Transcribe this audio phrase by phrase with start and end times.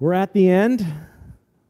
[0.00, 0.86] We're at the end.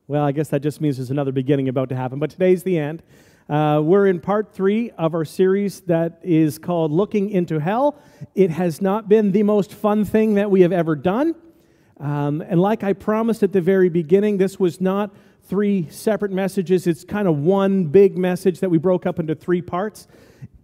[0.07, 2.79] Well, I guess that just means there's another beginning about to happen, but today's the
[2.79, 3.03] end.
[3.49, 7.99] Uh, we're in part three of our series that is called Looking into Hell.
[8.34, 11.36] It has not been the most fun thing that we have ever done.
[12.00, 15.10] Um, and like I promised at the very beginning, this was not
[15.45, 16.86] three separate messages.
[16.86, 20.06] It's kind of one big message that we broke up into three parts.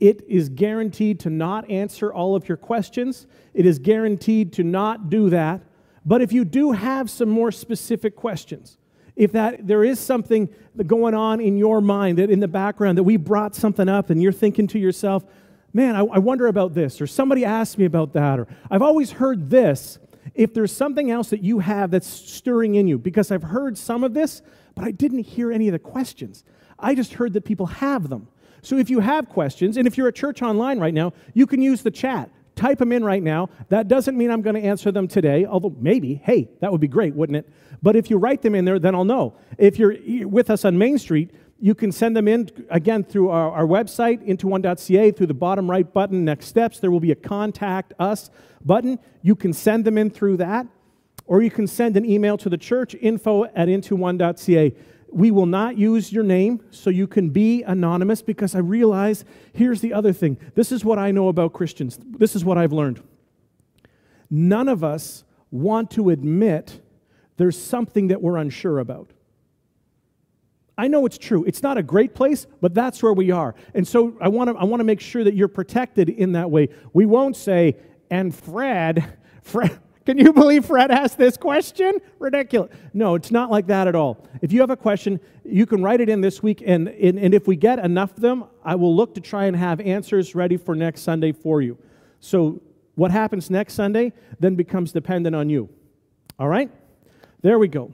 [0.00, 5.08] It is guaranteed to not answer all of your questions, it is guaranteed to not
[5.08, 5.62] do that.
[6.04, 8.78] But if you do have some more specific questions,
[9.16, 10.48] if that there is something
[10.86, 14.22] going on in your mind that in the background that we brought something up and
[14.22, 15.24] you're thinking to yourself,
[15.72, 19.12] man, I, I wonder about this, or somebody asked me about that, or I've always
[19.12, 19.98] heard this.
[20.34, 24.02] If there's something else that you have that's stirring in you, because I've heard some
[24.02, 24.42] of this,
[24.74, 26.44] but I didn't hear any of the questions.
[26.78, 28.28] I just heard that people have them.
[28.62, 31.60] So if you have questions, and if you're at church online right now, you can
[31.60, 33.48] use the chat type them in right now.
[33.68, 36.88] That doesn't mean I'm going to answer them today, although maybe, hey, that would be
[36.88, 37.48] great, wouldn't it?
[37.82, 39.36] But if you write them in there, then I'll know.
[39.58, 43.50] If you're with us on Main Street, you can send them in again through our,
[43.50, 46.78] our website, into1.ca, through the bottom right button, next steps.
[46.78, 48.30] There will be a contact us
[48.64, 48.98] button.
[49.22, 50.66] You can send them in through that,
[51.26, 54.74] or you can send an email to the church, info at into1.ca
[55.14, 59.80] we will not use your name so you can be anonymous because I realize here's
[59.80, 60.38] the other thing.
[60.54, 61.98] This is what I know about Christians.
[62.02, 63.00] This is what I've learned.
[64.28, 66.80] None of us want to admit
[67.36, 69.12] there's something that we're unsure about.
[70.76, 71.44] I know it's true.
[71.44, 73.54] It's not a great place, but that's where we are.
[73.74, 76.50] And so I want to I want to make sure that you're protected in that
[76.50, 76.70] way.
[76.92, 77.76] We won't say,
[78.10, 81.98] and Fred, Fred, can you believe Fred asked this question?
[82.18, 82.70] Ridiculous.
[82.92, 84.26] No, it's not like that at all.
[84.42, 87.34] If you have a question, you can write it in this week, and, and, and
[87.34, 90.56] if we get enough of them, I will look to try and have answers ready
[90.56, 91.78] for next Sunday for you.
[92.20, 92.62] So,
[92.96, 95.68] what happens next Sunday then becomes dependent on you.
[96.38, 96.70] All right?
[97.42, 97.92] There we go.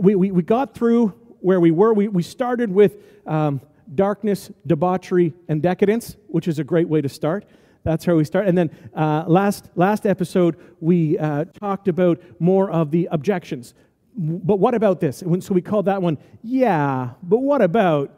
[0.00, 1.92] We, we, we got through where we were.
[1.92, 3.60] We, we started with um,
[3.94, 7.44] darkness, debauchery, and decadence, which is a great way to start.
[7.84, 8.46] That's how we start.
[8.46, 13.74] And then uh, last, last episode, we uh, talked about more of the objections.
[14.14, 15.18] But what about this?
[15.40, 18.12] So we called that one, yeah, but what about,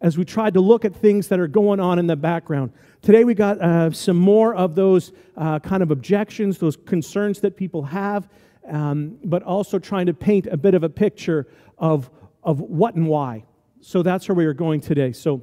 [0.00, 2.72] as we tried to look at things that are going on in the background.
[3.02, 7.56] Today we got uh, some more of those uh, kind of objections, those concerns that
[7.56, 8.28] people have,
[8.68, 11.48] um, but also trying to paint a bit of a picture
[11.78, 12.10] of,
[12.42, 13.44] of what and why.
[13.80, 15.12] So that's where we are going today.
[15.12, 15.42] So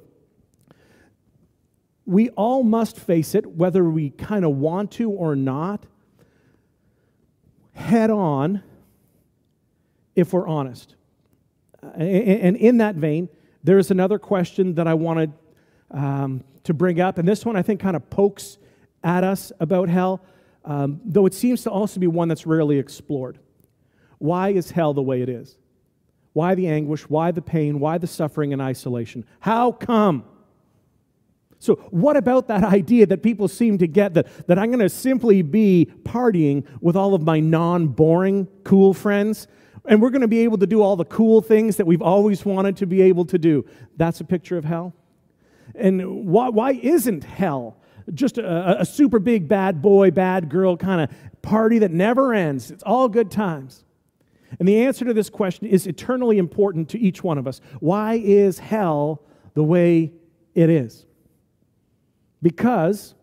[2.07, 5.85] we all must face it, whether we kind of want to or not,
[7.73, 8.63] head on
[10.15, 10.95] if we're honest.
[11.95, 13.29] And in that vein,
[13.63, 15.33] there's another question that I wanted
[15.91, 18.57] um, to bring up, and this one I think kind of pokes
[19.03, 20.23] at us about hell,
[20.63, 23.37] um, though it seems to also be one that's rarely explored.
[24.17, 25.57] Why is hell the way it is?
[26.31, 27.09] Why the anguish?
[27.09, 27.79] Why the pain?
[27.79, 29.25] Why the suffering and isolation?
[29.41, 30.23] How come?
[31.59, 34.89] So, what about that idea that people seem to get that, that I'm going to
[34.89, 39.47] simply be partying with all of my non boring, cool friends,
[39.85, 42.45] and we're going to be able to do all the cool things that we've always
[42.45, 43.65] wanted to be able to do?
[43.95, 44.93] That's a picture of hell.
[45.73, 47.77] And why, why isn't hell
[48.13, 52.69] just a, a super big bad boy, bad girl kind of party that never ends?
[52.69, 53.83] It's all good times.
[54.59, 57.61] And the answer to this question is eternally important to each one of us.
[57.79, 59.23] Why is hell
[59.55, 60.13] the way
[60.53, 61.06] it is?
[62.41, 63.15] Because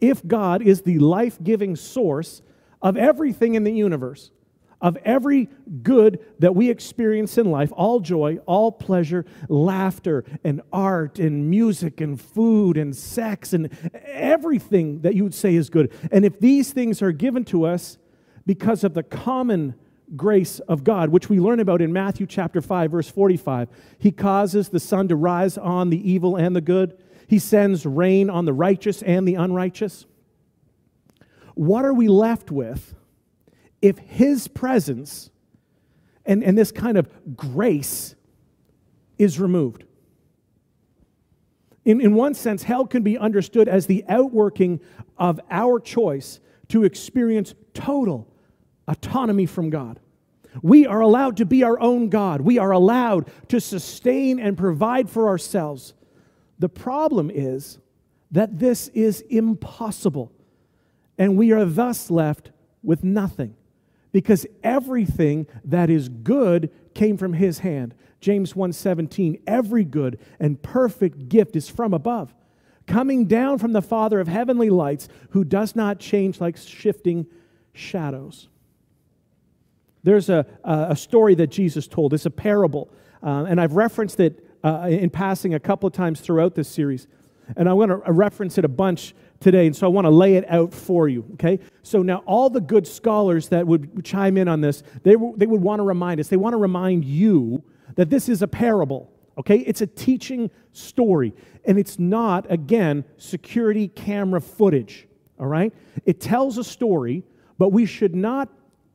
[0.00, 2.42] if God is the life giving source
[2.80, 4.30] of everything in the universe,
[4.80, 5.48] of every
[5.82, 12.00] good that we experience in life, all joy, all pleasure, laughter, and art, and music,
[12.00, 13.68] and food, and sex, and
[14.06, 15.92] everything that you would say is good.
[16.10, 17.98] And if these things are given to us
[18.46, 19.74] because of the common
[20.16, 24.70] grace of God, which we learn about in Matthew chapter 5, verse 45, He causes
[24.70, 26.96] the sun to rise on the evil and the good
[27.30, 30.04] he sends rain on the righteous and the unrighteous.
[31.54, 32.92] What are we left with
[33.80, 35.30] if His presence
[36.26, 38.16] and, and this kind of grace
[39.16, 39.84] is removed?
[41.84, 44.80] In, in one sense, hell can be understood as the outworking
[45.16, 46.40] of our choice
[46.70, 48.26] to experience total
[48.88, 50.00] autonomy from God.
[50.62, 52.40] We are allowed to be our own God.
[52.40, 55.94] We are allowed to sustain and provide for ourselves.
[56.60, 57.78] The problem is
[58.30, 60.30] that this is impossible,
[61.18, 62.50] and we are thus left
[62.82, 63.56] with nothing
[64.12, 67.94] because everything that is good came from his hand.
[68.20, 72.34] James 1:17 Every good and perfect gift is from above,
[72.86, 77.26] coming down from the Father of heavenly lights, who does not change like shifting
[77.72, 78.48] shadows.
[80.02, 82.12] There's a, a story that Jesus told.
[82.12, 82.90] It's a parable.
[83.22, 87.06] Uh, and I've referenced it uh, in passing a couple of times throughout this series.
[87.56, 89.66] And I want to reference it a bunch today.
[89.66, 91.58] And so I want to lay it out for you, okay?
[91.82, 95.46] So now, all the good scholars that would chime in on this, they, w- they
[95.46, 97.62] would want to remind us, they want to remind you
[97.96, 99.58] that this is a parable, okay?
[99.58, 101.34] It's a teaching story.
[101.64, 105.08] And it's not, again, security camera footage,
[105.38, 105.72] all right?
[106.04, 107.24] It tells a story,
[107.58, 108.48] but we should not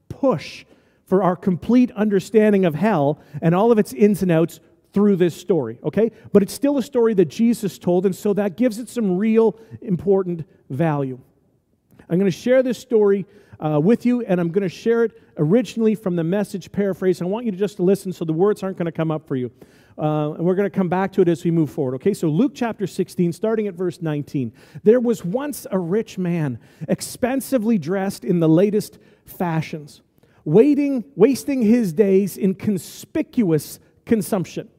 [0.08, 0.66] push
[1.06, 4.60] for our complete understanding of hell and all of its ins and outs
[4.96, 6.10] through this story, okay?
[6.32, 9.60] But it's still a story that Jesus told, and so that gives it some real
[9.82, 11.20] important value.
[12.10, 13.26] I'm going to share this story
[13.60, 17.22] uh, with you, and I'm going to share it originally from the message paraphrase.
[17.22, 19.36] I want you to just listen so the words aren't going to come up for
[19.36, 19.52] you.
[19.98, 21.96] Uh, and we're going to come back to it as we move forward.
[21.96, 24.54] Okay, so Luke chapter 16, starting at verse 19.
[24.84, 26.58] There was once a rich man,
[26.88, 30.02] expensively dressed in the latest fashions,
[30.46, 34.70] waiting, wasting his days in conspicuous consumption.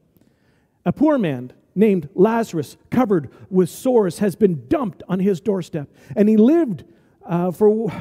[0.87, 5.89] A poor man named Lazarus, covered with sores, has been dumped on his doorstep.
[6.15, 6.85] And he lived
[7.25, 7.91] uh, for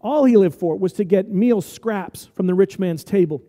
[0.00, 3.42] all he lived for was to get meal scraps from the rich man's table.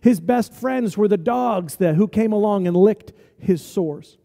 [0.00, 4.18] His best friends were the dogs that, who came along and licked his sores.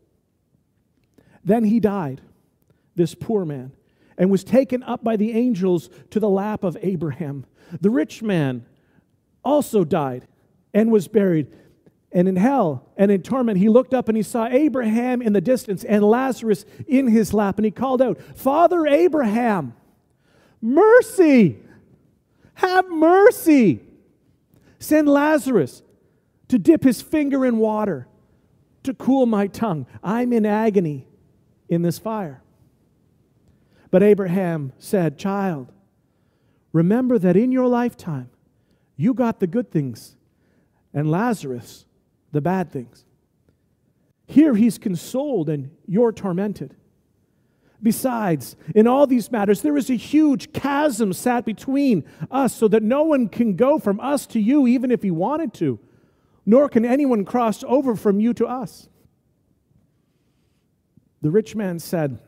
[1.44, 2.22] Then he died,
[2.96, 3.74] this poor man,
[4.18, 7.46] and was taken up by the angels to the lap of Abraham.
[7.80, 8.66] The rich man
[9.46, 10.28] also died
[10.74, 11.48] and was buried.
[12.12, 15.42] And in hell and in torment, he looked up and he saw Abraham in the
[15.42, 17.58] distance and Lazarus in his lap.
[17.58, 19.74] And he called out, Father Abraham,
[20.62, 21.58] mercy,
[22.56, 23.82] have mercy.
[24.80, 25.82] Send Lazarus
[26.48, 28.08] to dip his finger in water
[28.84, 29.86] to cool my tongue.
[30.02, 31.08] I'm in agony
[31.68, 32.42] in this fire.
[33.92, 35.72] But Abraham said, Child,
[36.72, 38.30] remember that in your lifetime
[38.96, 40.16] you got the good things,
[40.94, 41.86] and Lazarus
[42.32, 43.06] the bad things.
[44.28, 46.76] Here he's consoled, and you're tormented.
[47.82, 52.84] Besides, in all these matters, there is a huge chasm sat between us so that
[52.84, 55.80] no one can go from us to you, even if he wanted to,
[56.46, 58.90] nor can anyone cross over from you to us.
[61.22, 62.20] The rich man said,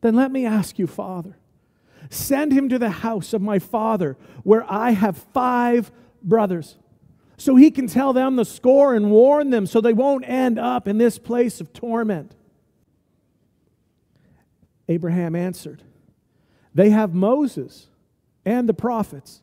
[0.00, 1.36] Then let me ask you, Father,
[2.10, 5.92] send him to the house of my father, where I have five
[6.22, 6.76] brothers,
[7.42, 10.86] so he can tell them the score and warn them so they won't end up
[10.86, 12.36] in this place of torment.
[14.88, 15.82] Abraham answered,
[16.72, 17.88] They have Moses
[18.44, 19.42] and the prophets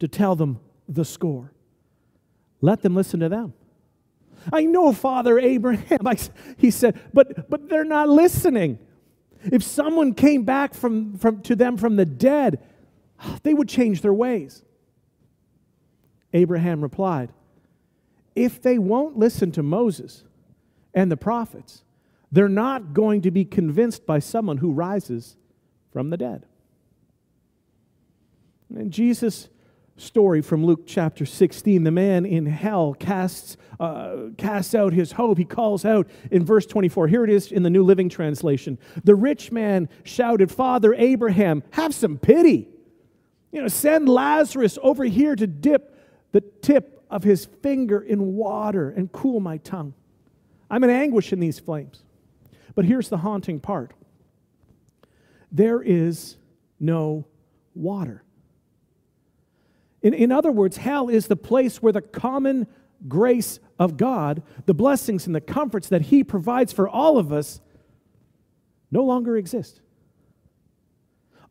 [0.00, 0.58] to tell them
[0.88, 1.52] the score.
[2.60, 3.54] Let them listen to them.
[4.52, 6.16] I know, Father Abraham, I,
[6.56, 8.80] he said, but, but they're not listening.
[9.44, 12.60] If someone came back from, from, to them from the dead,
[13.44, 14.64] they would change their ways.
[16.32, 17.32] Abraham replied,
[18.36, 20.22] If they won't listen to Moses
[20.94, 21.82] and the prophets,
[22.30, 25.36] they're not going to be convinced by someone who rises
[25.90, 26.44] from the dead.
[28.74, 29.48] And Jesus'
[29.96, 35.38] story from Luke chapter 16, the man in hell casts, uh, casts out his hope.
[35.38, 37.08] He calls out in verse 24.
[37.08, 38.78] Here it is in the New Living Translation.
[39.04, 42.68] The rich man shouted, Father Abraham, have some pity.
[43.52, 45.96] You know, send Lazarus over here to dip
[46.32, 49.94] the tip of his finger in water and cool my tongue.
[50.70, 52.02] I'm in anguish in these flames.
[52.74, 53.92] But here's the haunting part
[55.52, 56.36] there is
[56.78, 57.26] no
[57.74, 58.22] water.
[60.02, 62.66] In, in other words, hell is the place where the common
[63.08, 67.60] grace of God, the blessings and the comforts that He provides for all of us,
[68.90, 69.80] no longer exist.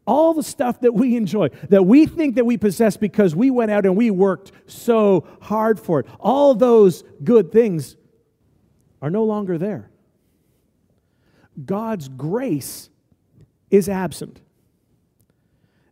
[0.07, 3.71] All the stuff that we enjoy, that we think that we possess because we went
[3.71, 7.95] out and we worked so hard for it, all those good things
[9.01, 9.89] are no longer there.
[11.63, 12.89] God's grace
[13.71, 14.41] is absent.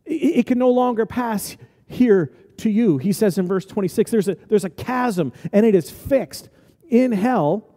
[0.04, 1.56] It can no longer pass
[1.86, 2.98] here to you.
[2.98, 6.50] He says in verse 26 there's a, there's a chasm and it is fixed.
[6.88, 7.68] In hell,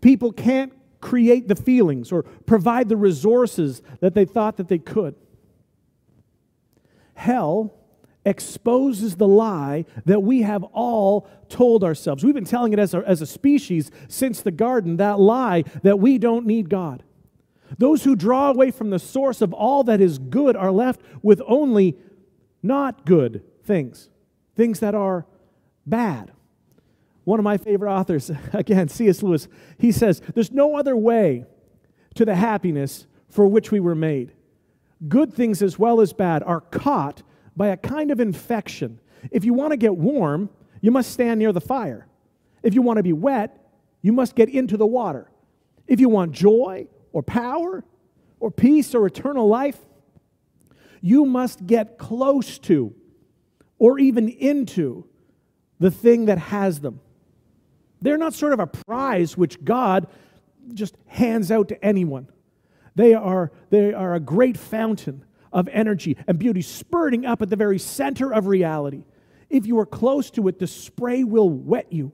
[0.00, 5.14] people can't create the feelings or provide the resources that they thought that they could.
[7.20, 7.74] Hell
[8.24, 12.24] exposes the lie that we have all told ourselves.
[12.24, 15.98] We've been telling it as a, as a species since the garden, that lie that
[15.98, 17.02] we don't need God.
[17.76, 21.42] Those who draw away from the source of all that is good are left with
[21.46, 21.98] only
[22.62, 24.08] not good things,
[24.56, 25.26] things that are
[25.84, 26.32] bad.
[27.24, 29.22] One of my favorite authors, again, C.S.
[29.22, 29.46] Lewis,
[29.76, 31.44] he says, There's no other way
[32.14, 34.32] to the happiness for which we were made.
[35.08, 37.22] Good things as well as bad are caught
[37.56, 41.52] by a kind of infection If you want to get warm, you must stand near
[41.52, 42.06] the fire.
[42.62, 43.56] If you want to be wet,
[44.02, 45.30] you must get into the water.
[45.86, 47.84] If you want joy or power
[48.38, 49.78] or peace or eternal life,
[51.00, 52.94] you must get close to
[53.78, 55.06] or even into
[55.78, 57.00] the thing that has them.
[58.02, 60.06] They're not sort of a prize which God
[60.72, 62.28] just hands out to anyone.
[63.00, 67.56] They are, they are a great fountain of energy and beauty, spurting up at the
[67.56, 69.06] very center of reality.
[69.48, 72.12] If you are close to it, the spray will wet you.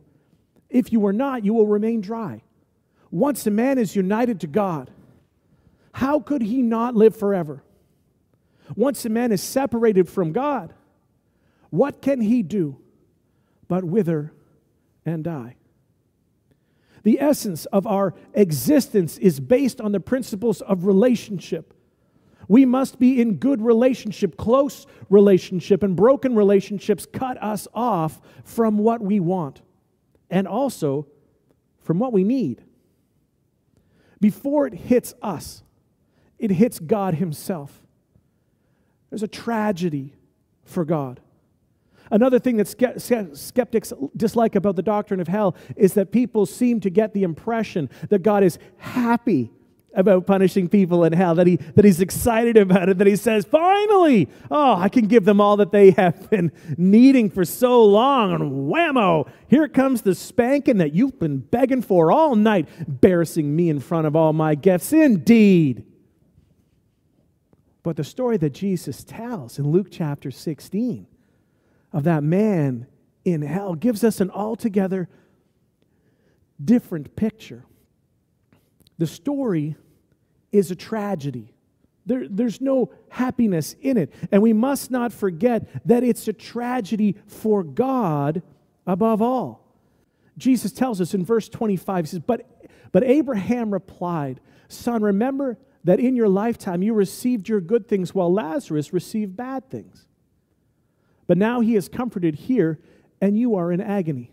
[0.70, 2.44] If you are not, you will remain dry.
[3.10, 4.92] Once a man is united to God,
[5.90, 7.64] how could he not live forever?
[8.76, 10.72] Once a man is separated from God,
[11.70, 12.78] what can he do
[13.66, 14.32] but wither
[15.04, 15.56] and die?
[17.06, 21.72] The essence of our existence is based on the principles of relationship.
[22.48, 28.78] We must be in good relationship, close relationship, and broken relationships cut us off from
[28.78, 29.62] what we want
[30.30, 31.06] and also
[31.80, 32.64] from what we need.
[34.20, 35.62] Before it hits us,
[36.40, 37.84] it hits God Himself.
[39.10, 40.12] There's a tragedy
[40.64, 41.20] for God.
[42.10, 42.68] Another thing that
[43.34, 47.90] skeptics dislike about the doctrine of hell is that people seem to get the impression
[48.10, 49.50] that God is happy
[49.96, 53.46] about punishing people in hell, that, he, that he's excited about it, that he says,
[53.46, 58.34] finally, oh, I can give them all that they have been needing for so long.
[58.34, 63.70] And whammo, here comes the spanking that you've been begging for all night, embarrassing me
[63.70, 64.92] in front of all my guests.
[64.92, 65.86] Indeed.
[67.82, 71.06] But the story that Jesus tells in Luke chapter 16
[71.92, 72.86] of that man
[73.24, 75.08] in hell gives us an altogether
[76.62, 77.64] different picture.
[78.98, 79.76] The story
[80.52, 81.52] is a tragedy.
[82.06, 84.12] There, there's no happiness in it.
[84.30, 88.42] And we must not forget that it's a tragedy for God
[88.86, 89.66] above all.
[90.38, 92.46] Jesus tells us in verse 25, he says, But,
[92.92, 98.32] but Abraham replied, Son, remember that in your lifetime you received your good things while
[98.32, 100.06] Lazarus received bad things.
[101.26, 102.78] But now he is comforted here,
[103.20, 104.30] and you are in agony.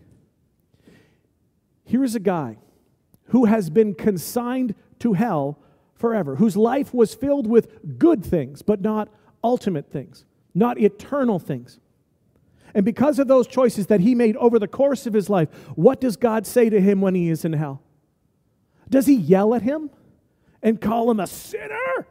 [1.84, 2.58] Here is a guy
[3.26, 5.58] who has been consigned to hell
[5.94, 9.08] forever, whose life was filled with good things, but not
[9.42, 10.24] ultimate things,
[10.54, 11.78] not eternal things.
[12.74, 16.00] And because of those choices that he made over the course of his life, what
[16.00, 17.82] does God say to him when he is in hell?
[18.90, 19.90] Does he yell at him
[20.62, 22.06] and call him a sinner?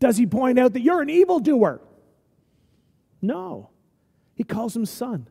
[0.00, 1.80] Does he point out that you're an evildoer?
[3.20, 3.70] No.
[4.34, 5.28] He calls him son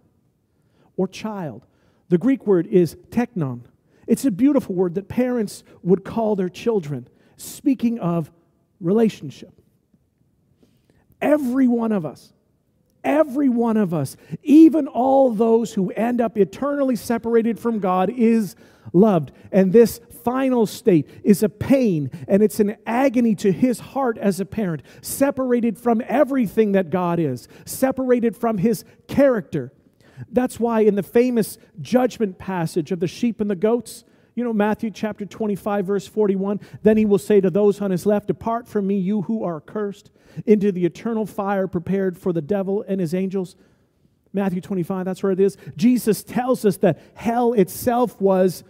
[0.96, 1.66] or child.
[2.10, 3.62] The Greek word is teknon,
[4.08, 8.32] it's a beautiful word that parents would call their children, speaking of
[8.80, 9.52] relationship.
[11.22, 12.32] Every one of us,
[13.04, 18.56] every one of us, even all those who end up eternally separated from God, is
[18.94, 19.32] loved.
[19.52, 24.42] And this final state is a pain and it's an agony to his heart as
[24.42, 29.72] a parent, separated from everything that God is, separated from his character.
[30.30, 34.04] That's why in the famous judgment passage of the sheep and the goats,
[34.36, 38.06] you know, Matthew chapter 25, verse 41, then he will say to those on his
[38.06, 40.12] left, Depart from me, you who are cursed,
[40.46, 43.56] into the eternal fire prepared for the devil and his angels.
[44.34, 45.56] Matthew 25, that's where it is.
[45.78, 48.66] Jesus tells us that hell itself was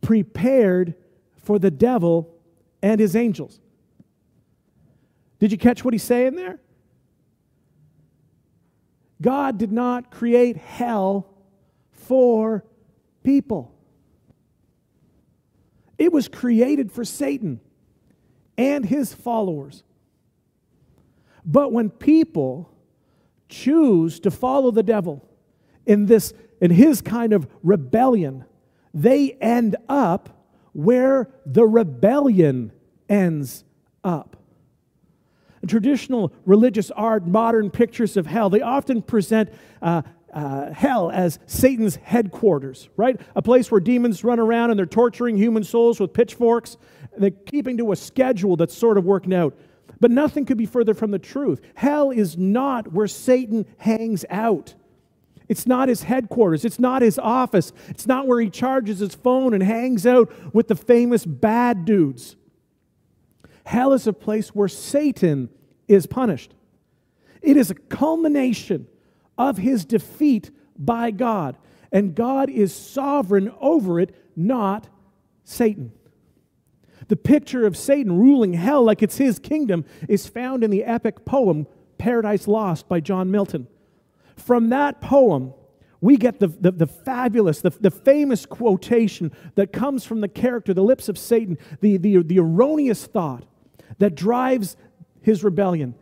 [0.00, 0.94] prepared
[1.36, 2.34] for the devil
[2.82, 3.60] and his angels.
[5.38, 6.58] Did you catch what he's saying there?
[9.22, 11.28] God did not create hell
[11.90, 12.64] for
[13.22, 13.74] people.
[15.98, 17.60] It was created for Satan
[18.56, 19.82] and his followers.
[21.44, 22.70] But when people
[23.48, 25.28] choose to follow the devil
[25.84, 28.44] in this in his kind of rebellion,
[28.92, 32.72] they end up where the rebellion
[33.08, 33.64] ends
[34.04, 34.36] up
[35.66, 39.50] traditional religious art, modern pictures of hell, they often present
[39.82, 43.20] uh, uh, hell as Satan's headquarters, right?
[43.34, 46.76] A place where demons run around and they're torturing human souls with pitchforks.
[47.16, 49.56] They're keeping to a schedule that's sort of working out.
[49.98, 51.60] But nothing could be further from the truth.
[51.74, 54.74] Hell is not where Satan hangs out.
[55.50, 56.64] It's not his headquarters.
[56.64, 57.72] It's not his office.
[57.88, 62.36] It's not where he charges his phone and hangs out with the famous bad dudes.
[63.64, 65.48] Hell is a place where Satan
[65.88, 66.54] is punished.
[67.42, 68.86] It is a culmination
[69.36, 71.56] of his defeat by God.
[71.90, 74.86] And God is sovereign over it, not
[75.42, 75.90] Satan.
[77.08, 81.24] The picture of Satan ruling hell like it's his kingdom is found in the epic
[81.24, 81.66] poem
[81.98, 83.66] Paradise Lost by John Milton,
[84.40, 85.52] From that poem,
[86.00, 90.72] we get the, the, the fabulous, the, the famous quotation that comes from the character,
[90.72, 93.44] the lips of Satan, the, the, the erroneous thought
[93.98, 94.76] that drives
[95.20, 95.94] his rebellion.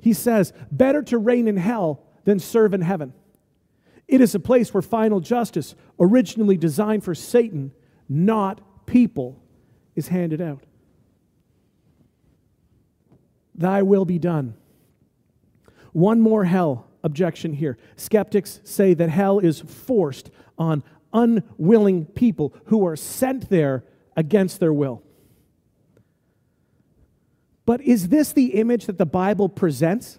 [0.00, 3.12] He says, Better to reign in hell than serve in heaven.
[4.08, 7.72] It is a place where final justice, originally designed for Satan,
[8.08, 9.42] not people,
[9.94, 10.64] is handed out.
[13.54, 14.54] Thy will be done.
[15.92, 17.78] One more hell objection here.
[17.96, 20.82] Skeptics say that hell is forced on
[21.12, 23.84] unwilling people who are sent there
[24.16, 25.02] against their will.
[27.64, 30.18] But is this the image that the Bible presents?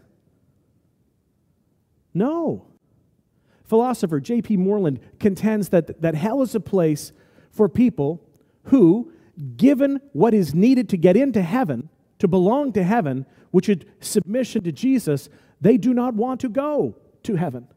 [2.14, 2.68] No.
[3.66, 4.58] Philosopher J.P.
[4.58, 7.12] Moreland contends that, that hell is a place
[7.50, 8.24] for people
[8.66, 9.12] who,
[9.58, 14.64] given what is needed to get into heaven, to belong to heaven, which is submission
[14.64, 15.30] to Jesus,
[15.64, 17.68] they do not want to go to heaven.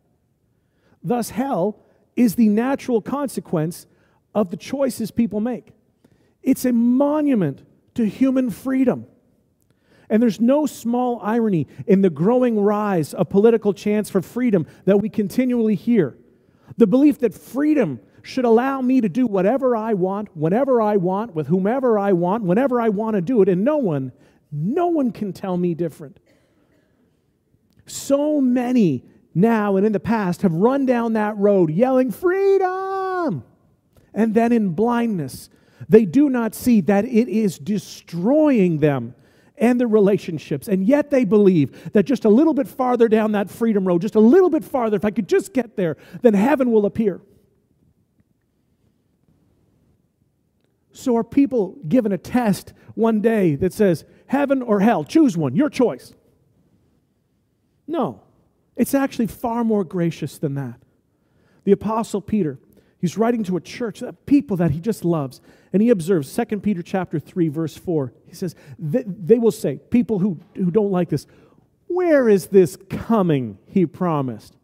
[1.05, 1.79] Thus, hell
[2.17, 3.87] is the natural consequence
[4.35, 5.71] of the choices people make.
[6.43, 7.63] It's a monument
[7.95, 9.07] to human freedom.
[10.11, 14.99] And there's no small irony in the growing rise of political chants for freedom that
[14.99, 16.17] we continually hear.
[16.77, 21.37] The belief that freedom should allow me to do whatever I want, whenever I want,
[21.37, 24.11] with whomever I want, whenever I want to do it, and no one,
[24.51, 26.19] no one can tell me different.
[27.87, 33.45] So many now and in the past have run down that road yelling, Freedom!
[34.13, 35.51] And then in blindness,
[35.89, 39.15] they do not see that it is destroying them
[39.59, 40.69] and their relationships.
[40.69, 44.15] And yet they believe that just a little bit farther down that freedom road, just
[44.15, 47.21] a little bit farther, if I could just get there, then heaven will appear.
[50.93, 55.05] So are people given a test one day that says, heaven or hell?
[55.05, 56.15] Choose one, your choice.
[57.87, 58.23] No,
[58.77, 60.81] it's actually far more gracious than that.
[61.65, 62.59] The Apostle Peter,
[62.99, 65.41] he's writing to a church, people that he just loves,
[65.73, 68.13] and he observes 2 Peter chapter 3, verse 4.
[68.27, 71.27] He says, they, they will say, people who, who don't like this,
[71.87, 74.57] where is this coming, he promised?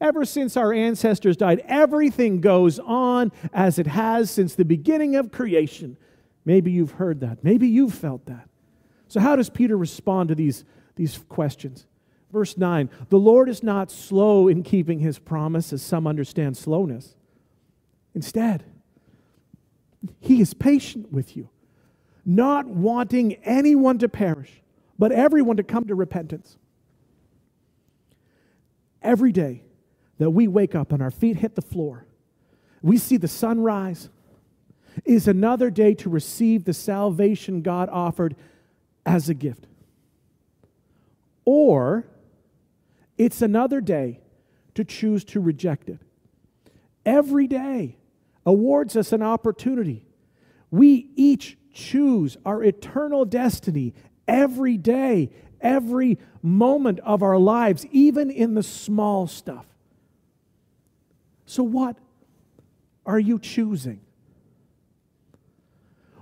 [0.00, 5.30] Ever since our ancestors died, everything goes on as it has since the beginning of
[5.30, 5.96] creation.
[6.44, 7.44] Maybe you've heard that.
[7.44, 8.48] Maybe you've felt that.
[9.08, 10.64] So, how does Peter respond to these,
[10.96, 11.86] these questions?
[12.34, 17.14] Verse 9 The Lord is not slow in keeping his promise, as some understand slowness.
[18.12, 18.64] Instead,
[20.18, 21.48] he is patient with you,
[22.26, 24.50] not wanting anyone to perish,
[24.98, 26.58] but everyone to come to repentance.
[29.00, 29.62] Every day
[30.18, 32.04] that we wake up and our feet hit the floor,
[32.82, 34.08] we see the sun rise,
[35.04, 38.34] is another day to receive the salvation God offered
[39.06, 39.68] as a gift.
[41.44, 42.08] Or
[43.16, 44.20] it's another day
[44.74, 45.98] to choose to reject it.
[47.06, 47.96] Every day
[48.46, 50.06] awards us an opportunity.
[50.70, 53.94] We each choose our eternal destiny
[54.26, 59.66] every day, every moment of our lives, even in the small stuff.
[61.46, 61.96] So, what
[63.06, 64.00] are you choosing?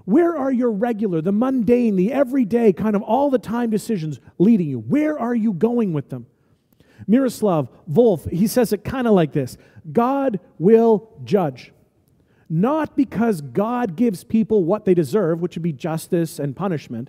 [0.05, 4.68] Where are your regular, the mundane, the everyday, kind of all the time decisions leading
[4.68, 4.81] you?
[4.81, 6.26] Where are you going with them?
[7.07, 9.57] Miroslav Volf, he says it kind of like this
[9.91, 11.73] God will judge.
[12.49, 17.09] Not because God gives people what they deserve, which would be justice and punishment,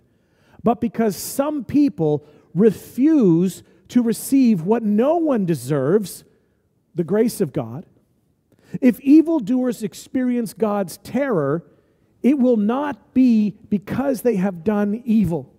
[0.64, 6.24] but because some people refuse to receive what no one deserves,
[6.96, 7.86] the grace of God.
[8.82, 11.66] If evildoers experience God's terror,
[12.22, 15.53] it will not be because they have done evil,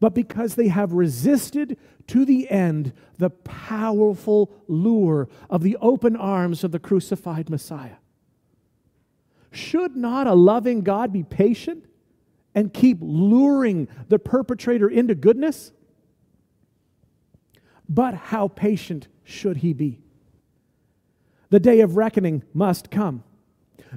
[0.00, 1.76] but because they have resisted
[2.08, 7.96] to the end the powerful lure of the open arms of the crucified Messiah.
[9.50, 11.84] Should not a loving God be patient
[12.54, 15.72] and keep luring the perpetrator into goodness?
[17.88, 20.00] But how patient should he be?
[21.50, 23.24] The day of reckoning must come.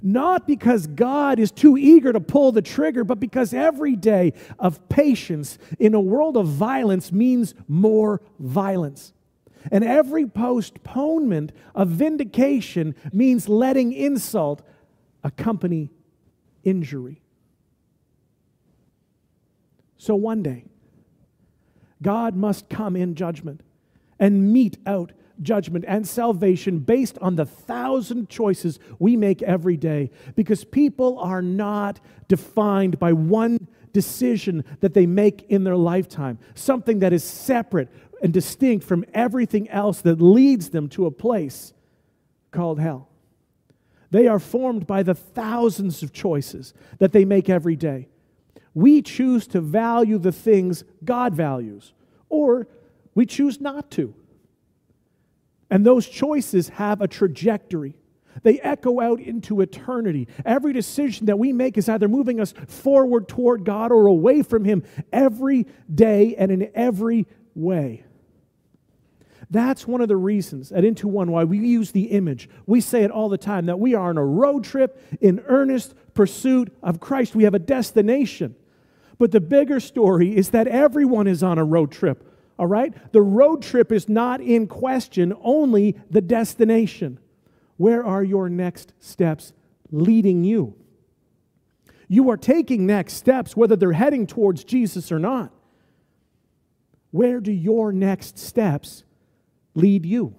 [0.02, 4.88] Not because God is too eager to pull the trigger, but because every day of
[4.90, 9.14] patience in a world of violence means more violence.
[9.72, 14.62] And every postponement of vindication means letting insult
[15.24, 15.92] accompany
[16.64, 17.22] injury.
[19.98, 20.66] So one day,
[22.02, 23.62] God must come in judgment
[24.20, 30.10] and mete out judgment and salvation based on the thousand choices we make every day
[30.36, 37.00] because people are not defined by one decision that they make in their lifetime, something
[37.00, 37.90] that is separate
[38.22, 41.74] and distinct from everything else that leads them to a place
[42.52, 43.10] called hell.
[44.12, 48.08] They are formed by the thousands of choices that they make every day.
[48.74, 51.94] We choose to value the things God values,
[52.30, 52.68] or
[53.14, 54.14] we choose not to.
[55.70, 57.96] And those choices have a trajectory.
[58.44, 60.28] They echo out into eternity.
[60.46, 64.66] Every decision that we make is either moving us forward toward God or away from
[64.66, 68.04] Him every day and in every way.
[69.50, 72.50] That's one of the reasons at Into One why we use the image.
[72.66, 75.94] We say it all the time that we are on a road trip in earnest
[76.14, 77.36] pursuit of Christ.
[77.36, 78.56] We have a destination.
[79.18, 82.94] But the bigger story is that everyone is on a road trip, all right?
[83.12, 87.20] The road trip is not in question, only the destination.
[87.78, 89.54] Where are your next steps
[89.92, 90.76] leading you?
[92.08, 95.52] You are taking next steps, whether they're heading towards Jesus or not.
[97.12, 99.04] Where do your next steps
[99.74, 100.36] lead you?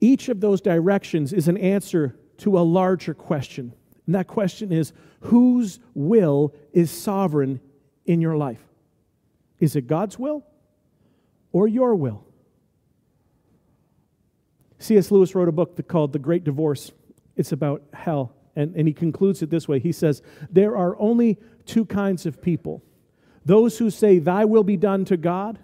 [0.00, 3.72] Each of those directions is an answer to a larger question.
[4.06, 7.60] And that question is whose will is sovereign
[8.04, 8.66] in your life?
[9.62, 10.44] Is it God's will
[11.52, 12.24] or your will?
[14.80, 15.12] C.S.
[15.12, 16.90] Lewis wrote a book called The Great Divorce.
[17.36, 18.34] It's about hell.
[18.56, 20.20] And, and he concludes it this way He says,
[20.50, 22.82] There are only two kinds of people
[23.44, 25.60] those who say, Thy will be done to God,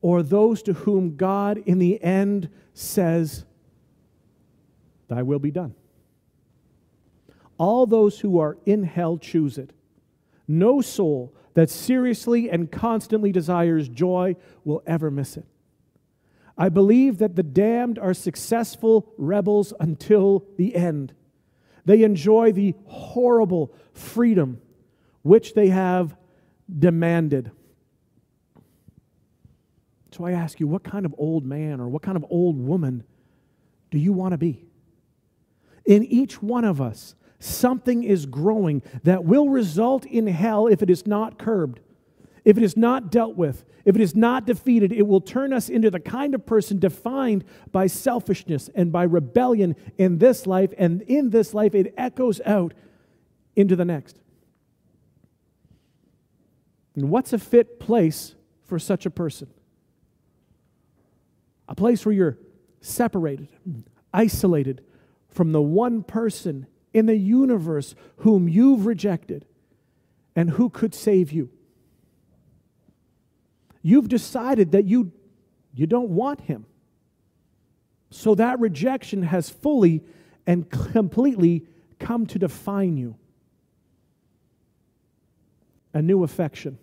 [0.00, 3.44] or those to whom God in the end says,
[5.08, 5.74] Thy will be done.
[7.58, 9.75] All those who are in hell choose it.
[10.48, 15.46] No soul that seriously and constantly desires joy will ever miss it.
[16.58, 21.12] I believe that the damned are successful rebels until the end.
[21.84, 24.60] They enjoy the horrible freedom
[25.22, 26.16] which they have
[26.78, 27.50] demanded.
[30.12, 33.04] So I ask you, what kind of old man or what kind of old woman
[33.90, 34.64] do you want to be?
[35.84, 40.90] In each one of us, something is growing that will result in hell if it
[40.90, 41.80] is not curbed,
[42.44, 45.68] if it is not dealt with, if it is not defeated, it will turn us
[45.68, 51.02] into the kind of person defined by selfishness and by rebellion in this life, and
[51.02, 52.74] in this life it echoes out
[53.54, 54.18] into the next.
[56.96, 59.48] And what's a fit place for such a person?
[61.68, 62.38] A place where you're
[62.80, 63.48] separated,
[64.12, 64.82] isolated
[65.28, 69.44] from the one person in the universe whom you've rejected
[70.34, 71.50] and who could save you.
[73.82, 75.12] You've decided that you,
[75.74, 76.64] you don't want him.
[78.10, 80.04] So that rejection has fully
[80.46, 81.66] and completely
[81.98, 83.16] come to define you.
[85.92, 86.78] A new affection.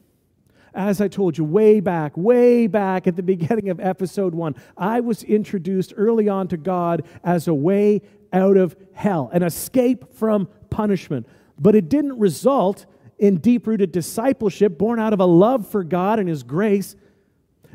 [0.76, 4.99] As I told you way back, way back at the beginning of episode one, I
[4.99, 10.50] was introduced early on to God as a way out of hell, an escape from
[10.69, 11.28] punishment.
[11.60, 12.86] But it didn't result
[13.19, 16.96] in deep rooted discipleship born out of a love for God and His grace,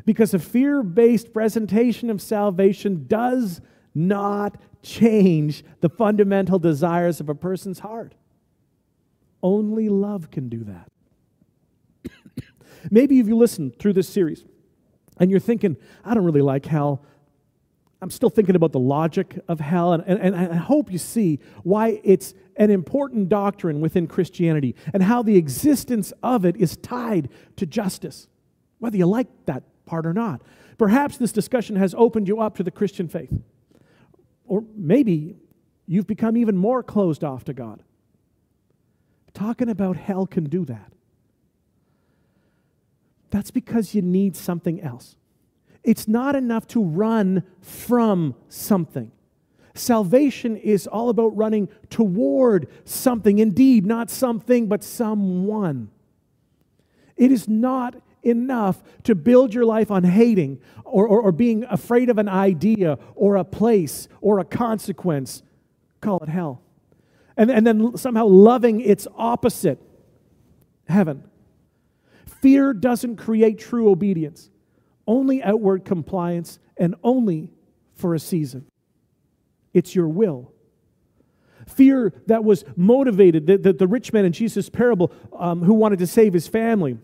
[0.04, 3.60] because a fear based presentation of salvation does
[3.94, 8.14] not change the fundamental desires of a person's heart.
[9.42, 10.90] Only love can do that.
[12.90, 14.44] Maybe if you listen through this series
[15.18, 17.04] and you're thinking, I don't really like hell,
[18.00, 21.40] I'm still thinking about the logic of hell, and, and, and I hope you see
[21.64, 27.28] why it's an important doctrine within Christianity and how the existence of it is tied
[27.56, 28.28] to justice,
[28.78, 30.42] whether you like that part or not.
[30.76, 33.32] Perhaps this discussion has opened you up to the Christian faith.
[34.46, 35.36] Or maybe
[35.86, 37.82] you've become even more closed off to God.
[39.34, 40.92] Talking about hell can do that.
[43.30, 45.17] That's because you need something else.
[45.88, 49.10] It's not enough to run from something.
[49.72, 53.38] Salvation is all about running toward something.
[53.38, 55.88] Indeed, not something, but someone.
[57.16, 62.10] It is not enough to build your life on hating or, or, or, being afraid
[62.10, 65.42] of an idea or a place or a consequence.
[66.02, 66.60] Call it hell.
[67.34, 69.80] And, and then somehow loving its opposite,
[70.86, 71.24] heaven.
[72.42, 74.50] Fear doesn't create true obedience
[75.08, 77.50] only outward compliance, and only
[77.94, 78.66] for a season.
[79.74, 80.52] It's your will.
[81.66, 85.98] Fear that was motivated, the, the, the rich man in Jesus' parable um, who wanted
[85.98, 86.98] to save his family.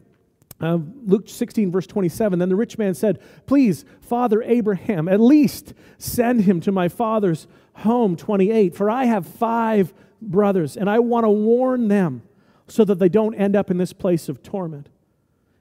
[0.60, 2.38] Uh, Luke 16, verse 27.
[2.38, 7.46] Then the rich man said, Please, Father Abraham, at least send him to my father's
[7.74, 8.16] home.
[8.16, 8.74] 28.
[8.74, 12.22] For I have five brothers, and I want to warn them
[12.68, 14.88] so that they don't end up in this place of torment.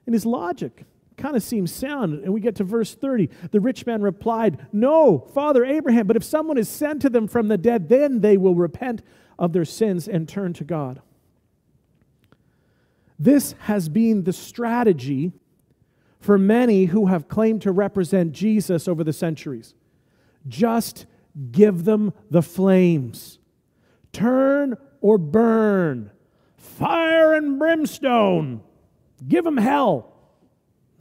[0.06, 0.84] And his logic
[1.16, 2.24] kind of seems sound.
[2.24, 3.28] And we get to verse 30.
[3.50, 7.48] The rich man replied, No, Father Abraham, but if someone is sent to them from
[7.48, 9.02] the dead, then they will repent
[9.38, 11.00] of their sins and turn to God.
[13.18, 15.32] This has been the strategy
[16.20, 19.74] for many who have claimed to represent Jesus over the centuries.
[20.48, 21.06] Just
[21.50, 23.38] give them the flames.
[24.12, 26.10] Turn or burn.
[26.56, 28.62] Fire and brimstone.
[29.26, 30.13] Give them hell.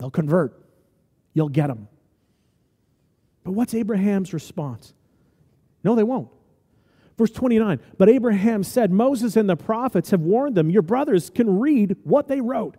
[0.04, 0.62] They'll convert.
[1.34, 1.88] You'll get them.
[3.46, 4.94] But what's Abraham's response?
[5.82, 6.28] No, they won't.
[7.18, 10.70] Verse 29 But Abraham said, Moses and the prophets have warned them.
[10.70, 12.76] Your brothers can read what they wrote.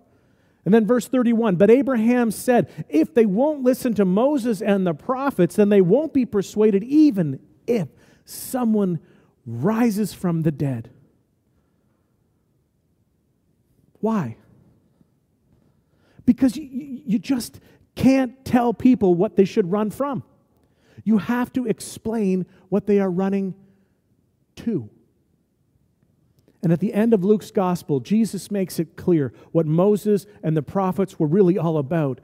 [0.67, 4.93] And then verse 31 But Abraham said, If they won't listen to Moses and the
[4.93, 7.89] prophets, then they won't be persuaded, even if
[8.27, 9.01] someone
[9.47, 10.91] rises from the dead.
[14.01, 14.37] Why?
[16.27, 16.65] Because you,
[17.07, 17.61] you just
[17.95, 20.23] can't tell people what they should run from.
[21.05, 23.55] You have to explain what they are running
[24.57, 24.89] to.
[26.63, 30.63] And at the end of Luke's gospel, Jesus makes it clear what Moses and the
[30.63, 32.21] prophets were really all about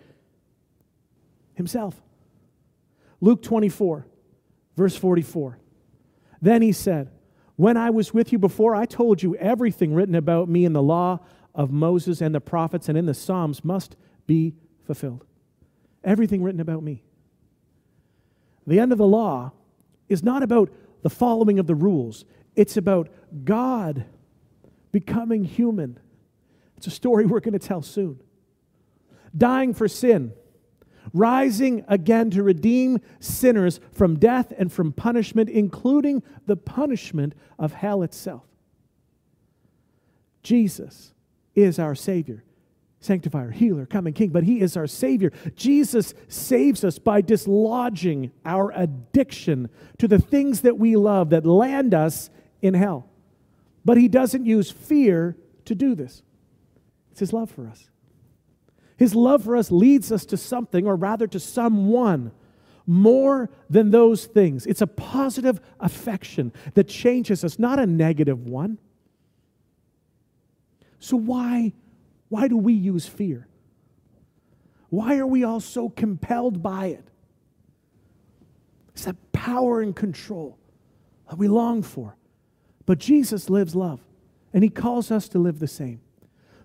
[1.55, 2.01] himself.
[3.21, 4.07] Luke 24,
[4.77, 5.59] verse 44.
[6.41, 7.11] Then he said,
[7.57, 10.83] When I was with you before, I told you everything written about me in the
[10.83, 11.21] law
[11.55, 15.25] of Moses and the prophets and in the Psalms must be fulfilled.
[16.05, 17.03] Everything written about me.
[18.67, 19.53] The end of the law
[20.09, 20.71] is not about
[21.03, 23.09] the following of the rules, it's about
[23.45, 24.05] God
[24.93, 25.99] becoming human.
[26.77, 28.21] It's a story we're going to tell soon.
[29.37, 30.33] Dying for sin,
[31.13, 38.03] rising again to redeem sinners from death and from punishment, including the punishment of hell
[38.03, 38.45] itself.
[40.43, 41.13] Jesus
[41.62, 42.44] is our Savior,
[43.01, 45.33] sanctifier, healer, coming King, but He is our Savior.
[45.55, 51.94] Jesus saves us by dislodging our addiction to the things that we love that land
[51.94, 52.31] us
[52.62, 53.09] in hell.
[53.85, 56.23] But he doesn't use fear to do this.
[57.11, 57.88] It's his love for us.
[58.96, 62.33] His love for us leads us to something, or rather to someone,
[62.87, 64.66] more than those things.
[64.66, 68.79] It's a positive affection that changes us, not a negative one.
[71.01, 71.73] So, why,
[72.29, 73.49] why do we use fear?
[74.91, 77.09] Why are we all so compelled by it?
[78.91, 80.59] It's that power and control
[81.29, 82.17] that we long for.
[82.85, 84.01] But Jesus lives love,
[84.53, 86.01] and he calls us to live the same.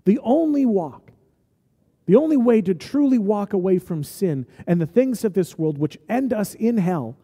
[0.03, 1.11] The only walk,
[2.05, 5.77] the only way to truly walk away from sin and the things of this world
[5.77, 7.15] which end us in hell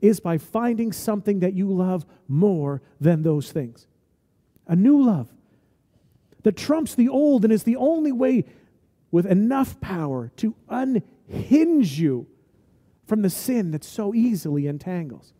[0.00, 3.86] is by finding something that you love more than those things.
[4.66, 5.28] A new love
[6.44, 8.44] that trumps the old and is the only way
[9.10, 12.26] with enough power to unhinge you
[13.06, 15.32] from the sin that so easily entangles.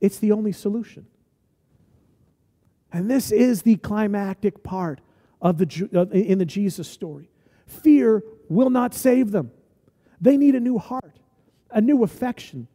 [0.00, 1.06] It's the only solution.
[2.92, 5.00] And this is the climactic part
[5.40, 7.28] of the, in the Jesus story.
[7.66, 9.50] Fear will not save them.
[10.20, 11.18] They need a new heart,
[11.70, 12.68] a new affection.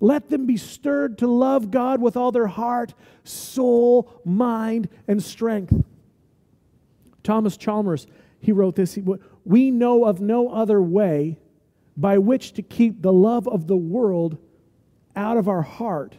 [0.00, 5.74] Let them be stirred to love God with all their heart, soul, mind, and strength.
[7.30, 8.08] Thomas Chalmers,
[8.40, 8.98] he wrote this
[9.44, 11.38] We know of no other way
[11.96, 14.36] by which to keep the love of the world
[15.14, 16.16] out of our heart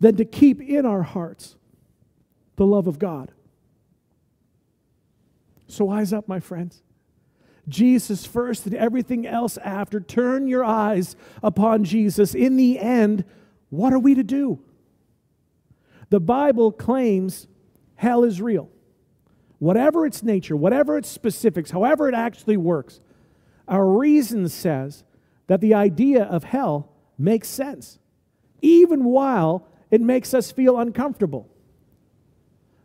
[0.00, 1.54] than to keep in our hearts
[2.56, 3.30] the love of God.
[5.68, 6.82] So eyes up, my friends.
[7.68, 10.00] Jesus first and everything else after.
[10.00, 12.34] Turn your eyes upon Jesus.
[12.34, 13.24] In the end,
[13.68, 14.58] what are we to do?
[16.08, 17.46] The Bible claims
[17.94, 18.68] hell is real.
[19.60, 23.00] Whatever its nature, whatever its specifics, however it actually works,
[23.68, 25.04] our reason says
[25.46, 27.98] that the idea of hell makes sense,
[28.62, 31.46] even while it makes us feel uncomfortable.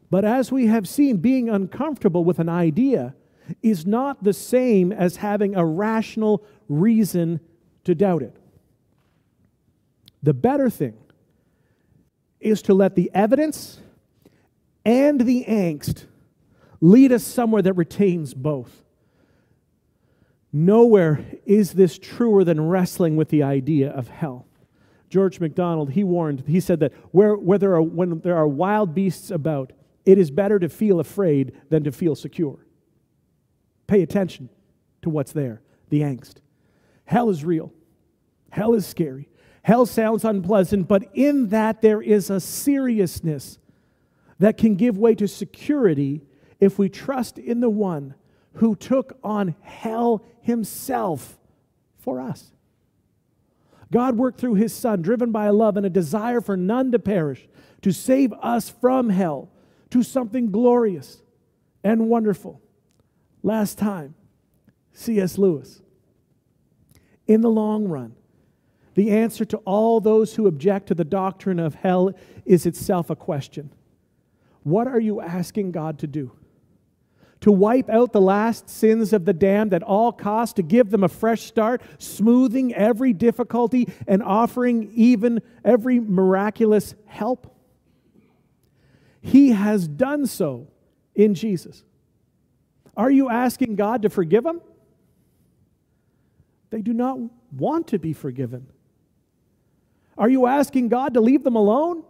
[0.10, 3.16] But as we have seen, being uncomfortable with an idea
[3.64, 7.40] is not the same as having a rational reason
[7.86, 8.36] to doubt it.
[10.24, 10.98] The better thing
[12.42, 13.80] is to let the evidence
[14.84, 16.06] and the angst
[16.86, 18.84] lead us somewhere that retains both.
[20.54, 24.46] Nowhere is this truer than wrestling with the idea of hell.
[25.10, 28.94] George MacDonald, he warned, he said that where, where there are, when there are wild
[28.94, 29.74] beasts about,
[30.06, 32.60] it is better to feel afraid than to feel secure.
[33.88, 34.50] Pay attention
[35.02, 36.36] to what's there the angst.
[37.06, 37.74] Hell is real,
[38.52, 39.28] hell is scary.
[39.64, 43.58] Hell sounds unpleasant, but in that there is a seriousness
[44.38, 46.22] that can give way to security
[46.60, 48.16] if we trust in the one
[48.56, 51.38] who took on hell himself
[51.98, 52.52] for us.
[53.92, 57.00] God worked through his Son, driven by a love and a desire for none to
[57.00, 57.48] perish,
[57.82, 59.50] to save us from hell
[59.92, 61.22] to something glorious
[61.84, 62.62] and wonderful.
[63.44, 64.16] Last time,
[64.94, 65.38] C.S.
[65.38, 65.82] Lewis.
[67.28, 68.16] In the long run,
[68.96, 72.14] the answer to all those who object to the doctrine of hell
[72.46, 73.72] is itself a question
[74.64, 76.32] What are you asking God to do?
[77.46, 81.04] To wipe out the last sins of the damned at all costs, to give them
[81.04, 87.56] a fresh start, smoothing every difficulty and offering even every miraculous help?
[89.22, 90.70] He has done so
[91.14, 91.84] in Jesus.
[92.98, 94.60] Are you asking God to forgive them?
[96.72, 97.20] They do not
[97.52, 98.66] want to be forgiven.
[100.18, 102.02] Are you asking God to leave them alone?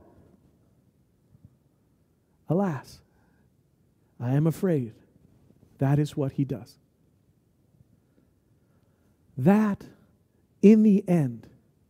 [2.47, 3.01] Alas,
[4.17, 4.93] I am afraid
[5.77, 6.77] that is what he does.
[9.37, 9.83] That,
[10.61, 11.47] in the end,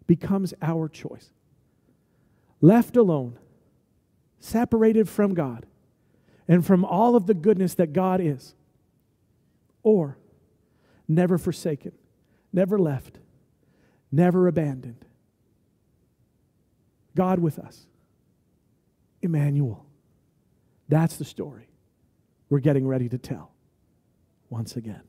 [0.07, 1.29] becomes our choice.
[2.61, 3.37] Left alone,
[4.39, 5.65] separated from God,
[6.47, 8.55] and from all of the goodness that God is,
[9.83, 10.17] or
[11.07, 11.91] never forsaken,
[12.51, 13.19] never left,
[14.11, 15.05] never abandoned.
[17.15, 17.87] God with us.
[19.21, 19.85] Emmanuel.
[20.87, 21.67] That's the story
[22.49, 23.54] we're getting ready to tell
[24.49, 25.01] once again.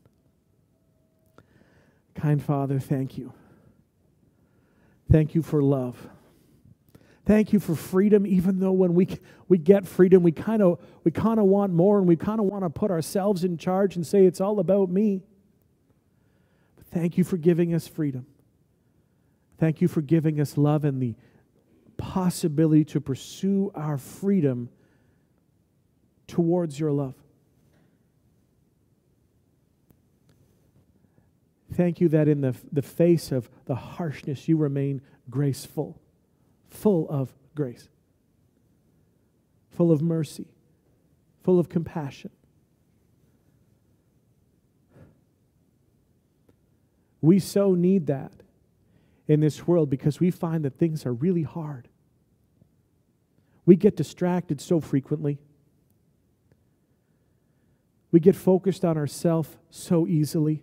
[2.14, 3.33] Kind Father, thank you.
[5.11, 6.09] Thank you for love.
[7.27, 9.09] Thank you for freedom, even though when we,
[9.49, 12.46] we get freedom, we kind of we kind of want more and we kind of
[12.46, 15.22] want to put ourselves in charge and say it's all about me.
[16.77, 18.27] But thank you for giving us freedom.
[19.59, 21.14] Thank you for giving us love and the
[21.96, 24.68] possibility to pursue our freedom
[26.29, 27.14] towards your love.
[31.77, 36.01] Thank you that in the, the face of the harshness, you remain graceful,
[36.71, 37.91] full of grace,
[39.73, 40.47] full of mercy,
[41.45, 42.31] full of compassion.
[47.21, 48.33] We so need that
[49.29, 51.89] in this world because we find that things are really hard.
[53.67, 55.37] We get distracted so frequently.
[58.12, 60.62] We get focused on ourselves so easily.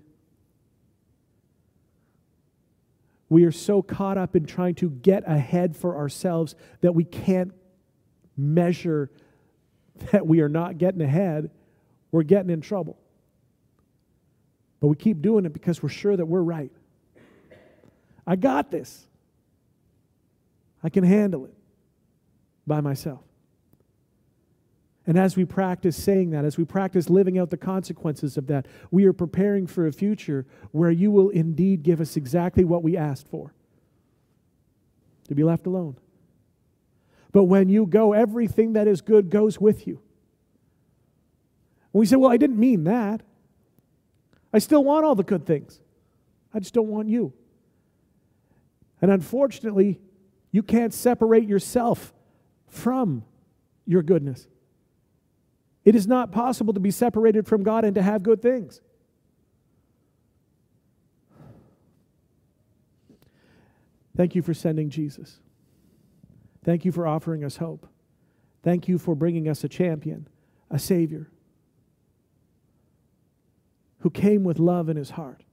[3.33, 7.51] We are so caught up in trying to get ahead for ourselves that we can't
[8.37, 9.09] measure
[10.11, 11.49] that we are not getting ahead.
[12.11, 12.95] We're getting in trouble.
[14.79, 16.71] But we keep doing it because we're sure that we're right.
[18.27, 19.07] I got this.
[20.83, 21.55] I can handle it
[22.67, 23.23] by myself.
[25.05, 28.67] And as we practice saying that, as we practice living out the consequences of that,
[28.89, 32.95] we are preparing for a future where you will indeed give us exactly what we
[32.95, 33.53] asked for
[35.27, 35.97] to be left alone.
[37.33, 39.99] But when you go, everything that is good goes with you.
[41.91, 43.21] And we say, Well, I didn't mean that.
[44.53, 45.81] I still want all the good things,
[46.53, 47.33] I just don't want you.
[49.01, 49.99] And unfortunately,
[50.51, 52.13] you can't separate yourself
[52.69, 53.25] from
[53.85, 54.47] your goodness.
[55.85, 58.81] It is not possible to be separated from God and to have good things.
[64.15, 65.39] Thank you for sending Jesus.
[66.63, 67.87] Thank you for offering us hope.
[68.61, 70.27] Thank you for bringing us a champion,
[70.69, 71.29] a Savior,
[73.99, 75.43] who came with love in his heart,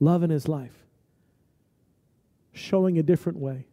[0.00, 0.84] love in his life
[2.52, 3.66] showing a different way,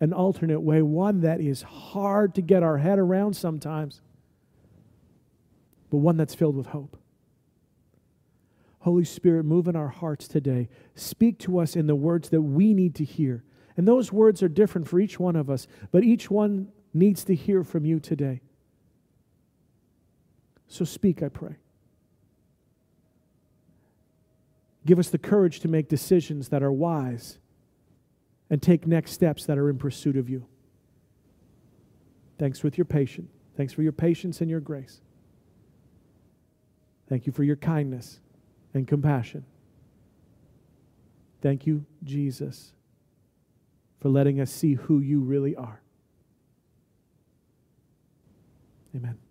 [0.00, 4.00] an alternate way, one that is hard to get our head around sometimes,
[5.94, 6.96] but one that's filled with hope.
[8.80, 10.68] Holy Spirit, move in our hearts today.
[10.96, 13.44] Speak to us in the words that we need to hear.
[13.76, 17.34] And those words are different for each one of us, but each one needs to
[17.36, 18.40] hear from you today.
[20.66, 21.58] So speak, I pray.
[24.84, 27.38] Give us the courage to make decisions that are wise
[28.50, 30.48] and take next steps that are in pursuit of you.
[32.36, 33.30] Thanks with your patience.
[33.56, 35.00] Thanks for your patience and your grace.
[37.14, 38.18] Thank you for your kindness
[38.74, 39.44] and compassion.
[41.40, 42.72] Thank you, Jesus,
[44.00, 45.80] for letting us see who you really are.
[48.96, 49.23] Amen.